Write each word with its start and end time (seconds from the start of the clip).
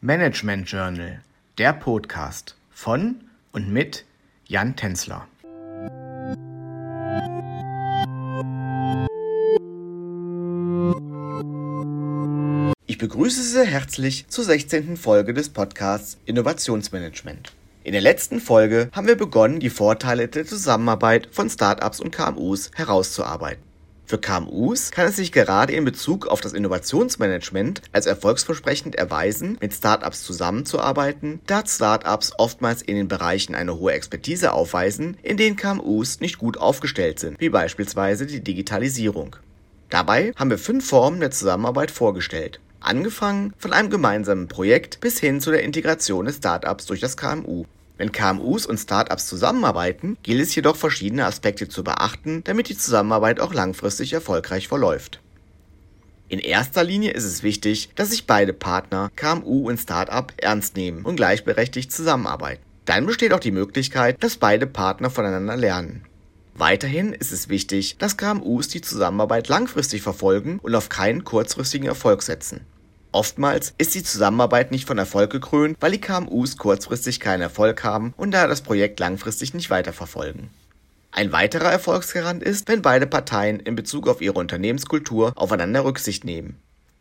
Management 0.00 0.70
Journal, 0.70 1.22
der 1.58 1.72
Podcast 1.72 2.54
von 2.70 3.16
und 3.50 3.72
mit 3.72 4.04
Jan 4.46 4.76
Tenzler. 4.76 5.26
Ich 12.86 12.98
begrüße 12.98 13.42
Sie 13.42 13.66
herzlich 13.66 14.28
zur 14.28 14.44
16. 14.44 14.96
Folge 14.96 15.34
des 15.34 15.48
Podcasts 15.48 16.16
Innovationsmanagement. 16.26 17.52
In 17.82 17.90
der 17.90 18.00
letzten 18.00 18.38
Folge 18.38 18.90
haben 18.92 19.08
wir 19.08 19.16
begonnen, 19.16 19.58
die 19.58 19.68
Vorteile 19.68 20.28
der 20.28 20.46
Zusammenarbeit 20.46 21.28
von 21.32 21.50
Startups 21.50 21.98
und 21.98 22.12
KMUs 22.12 22.70
herauszuarbeiten. 22.76 23.67
Für 24.08 24.16
KMUs 24.16 24.90
kann 24.90 25.06
es 25.06 25.16
sich 25.16 25.32
gerade 25.32 25.74
in 25.74 25.84
Bezug 25.84 26.28
auf 26.28 26.40
das 26.40 26.54
Innovationsmanagement 26.54 27.82
als 27.92 28.06
erfolgsversprechend 28.06 28.94
erweisen, 28.94 29.58
mit 29.60 29.74
Startups 29.74 30.22
zusammenzuarbeiten, 30.22 31.40
da 31.46 31.62
Startups 31.66 32.32
oftmals 32.38 32.80
in 32.80 32.96
den 32.96 33.08
Bereichen 33.08 33.54
eine 33.54 33.78
hohe 33.78 33.92
Expertise 33.92 34.54
aufweisen, 34.54 35.18
in 35.22 35.36
denen 35.36 35.56
KMUs 35.56 36.20
nicht 36.20 36.38
gut 36.38 36.56
aufgestellt 36.56 37.18
sind, 37.18 37.38
wie 37.38 37.50
beispielsweise 37.50 38.24
die 38.24 38.40
Digitalisierung. 38.40 39.36
Dabei 39.90 40.32
haben 40.36 40.48
wir 40.48 40.58
fünf 40.58 40.88
Formen 40.88 41.20
der 41.20 41.30
Zusammenarbeit 41.30 41.90
vorgestellt. 41.90 42.60
Angefangen 42.80 43.52
von 43.58 43.74
einem 43.74 43.90
gemeinsamen 43.90 44.48
Projekt 44.48 45.00
bis 45.00 45.20
hin 45.20 45.42
zu 45.42 45.50
der 45.50 45.64
Integration 45.64 46.24
des 46.24 46.36
Startups 46.36 46.86
durch 46.86 47.00
das 47.00 47.18
KMU. 47.18 47.66
Wenn 47.98 48.12
KMUs 48.12 48.64
und 48.64 48.78
Startups 48.78 49.26
zusammenarbeiten, 49.26 50.16
gilt 50.22 50.40
es 50.40 50.54
jedoch 50.54 50.76
verschiedene 50.76 51.26
Aspekte 51.26 51.68
zu 51.68 51.82
beachten, 51.82 52.42
damit 52.44 52.68
die 52.68 52.78
Zusammenarbeit 52.78 53.40
auch 53.40 53.52
langfristig 53.52 54.12
erfolgreich 54.12 54.68
verläuft. 54.68 55.20
In 56.28 56.38
erster 56.38 56.84
Linie 56.84 57.10
ist 57.10 57.24
es 57.24 57.42
wichtig, 57.42 57.90
dass 57.96 58.10
sich 58.10 58.26
beide 58.26 58.52
Partner, 58.52 59.10
KMU 59.16 59.68
und 59.68 59.78
Startup, 59.78 60.32
ernst 60.36 60.76
nehmen 60.76 61.04
und 61.04 61.16
gleichberechtigt 61.16 61.90
zusammenarbeiten. 61.90 62.62
Dann 62.84 63.04
besteht 63.04 63.32
auch 63.32 63.40
die 63.40 63.50
Möglichkeit, 63.50 64.22
dass 64.22 64.36
beide 64.36 64.66
Partner 64.66 65.10
voneinander 65.10 65.56
lernen. 65.56 66.04
Weiterhin 66.54 67.12
ist 67.12 67.32
es 67.32 67.48
wichtig, 67.48 67.98
dass 67.98 68.16
KMUs 68.16 68.68
die 68.68 68.80
Zusammenarbeit 68.80 69.48
langfristig 69.48 70.02
verfolgen 70.02 70.58
und 70.62 70.74
auf 70.74 70.88
keinen 70.88 71.24
kurzfristigen 71.24 71.86
Erfolg 71.86 72.22
setzen. 72.22 72.60
Oftmals 73.10 73.74
ist 73.78 73.94
die 73.94 74.02
Zusammenarbeit 74.02 74.70
nicht 74.70 74.86
von 74.86 74.98
Erfolg 74.98 75.30
gekrönt, 75.30 75.76
weil 75.80 75.92
die 75.92 76.00
KMUs 76.00 76.58
kurzfristig 76.58 77.20
keinen 77.20 77.40
Erfolg 77.40 77.82
haben 77.82 78.12
und 78.16 78.32
daher 78.32 78.48
das 78.48 78.60
Projekt 78.60 79.00
langfristig 79.00 79.54
nicht 79.54 79.70
weiterverfolgen. 79.70 80.50
Ein 81.10 81.32
weiterer 81.32 81.72
Erfolgsgarant 81.72 82.42
ist, 82.42 82.68
wenn 82.68 82.82
beide 82.82 83.06
Parteien 83.06 83.60
in 83.60 83.76
Bezug 83.76 84.08
auf 84.08 84.20
ihre 84.20 84.38
Unternehmenskultur 84.38 85.32
aufeinander 85.36 85.84
Rücksicht 85.84 86.24
nehmen. 86.24 86.56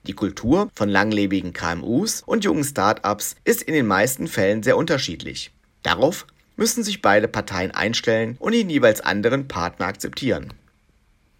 Die 0.07 0.13
Kultur 0.13 0.69
von 0.73 0.87
langlebigen 0.87 1.51
KMUs 1.51 2.23
und 2.25 2.45
jungen 2.45 2.63
Start-ups 2.63 3.35
ist 3.43 3.61
in 3.61 3.73
den 3.73 3.85
meisten 3.85 4.27
Fällen 4.27 4.63
sehr 4.63 4.77
unterschiedlich. 4.77 5.51
Darauf 5.83 6.25
müssen 6.55 6.83
sich 6.83 7.01
beide 7.01 7.27
Parteien 7.27 7.71
einstellen 7.71 8.37
und 8.39 8.53
den 8.53 8.69
jeweils 8.69 9.01
anderen 9.01 9.49
Partner 9.49 9.87
akzeptieren. 9.87 10.53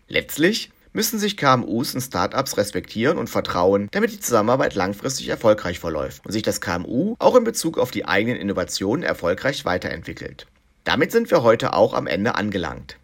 Letztlich 0.10 0.72
müssen 0.98 1.20
sich 1.20 1.38
KMUs 1.38 1.94
und 1.94 2.02
Startups 2.02 2.58
respektieren 2.58 3.20
und 3.20 3.30
vertrauen, 3.30 3.88
damit 3.92 4.12
die 4.12 4.20
Zusammenarbeit 4.20 4.74
langfristig 4.74 5.30
erfolgreich 5.30 5.78
verläuft 5.78 6.26
und 6.26 6.32
sich 6.32 6.42
das 6.42 6.60
KMU 6.60 7.16
auch 7.20 7.36
in 7.36 7.44
Bezug 7.44 7.78
auf 7.78 7.92
die 7.92 8.06
eigenen 8.06 8.42
Innovationen 8.42 9.04
erfolgreich 9.04 9.64
weiterentwickelt. 9.64 10.48
Damit 10.86 11.12
sind 11.12 11.30
wir 11.30 11.44
heute 11.44 11.74
auch 11.74 11.94
am 11.94 12.08
Ende 12.08 12.34
angelangt. 12.34 12.98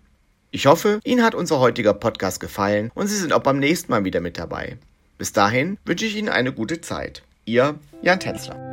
Ich 0.49 0.65
hoffe, 0.65 1.01
Ihnen 1.03 1.23
hat 1.23 1.35
unser 1.35 1.59
heutiger 1.59 1.93
Podcast 1.93 2.39
gefallen 2.39 2.89
und 2.95 3.07
Sie 3.07 3.17
sind 3.17 3.31
auch 3.31 3.43
beim 3.43 3.59
nächsten 3.59 3.91
Mal 3.91 4.03
wieder 4.05 4.21
mit 4.21 4.39
dabei. 4.39 4.77
Bis 5.19 5.31
dahin 5.31 5.77
wünsche 5.85 6.05
ich 6.05 6.15
Ihnen 6.15 6.29
eine 6.29 6.51
gute 6.51 6.81
Zeit. 6.81 7.21
Ihr 7.45 7.75
Jan 8.01 8.19
Tänzler. 8.19 8.72